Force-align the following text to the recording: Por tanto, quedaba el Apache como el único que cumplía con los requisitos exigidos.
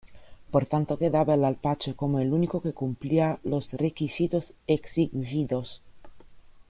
Por 0.49 0.65
tanto, 0.65 0.97
quedaba 0.97 1.35
el 1.35 1.45
Apache 1.45 1.93
como 1.93 2.17
el 2.19 2.33
único 2.33 2.59
que 2.63 2.73
cumplía 2.73 3.37
con 3.43 3.51
los 3.51 3.71
requisitos 3.73 4.55
exigidos. 4.65 5.83